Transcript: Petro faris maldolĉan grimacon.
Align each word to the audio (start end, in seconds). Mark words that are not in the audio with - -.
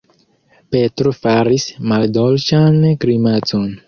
Petro 0.75 1.11
faris 1.17 1.65
maldolĉan 1.91 2.81
grimacon. 3.05 3.69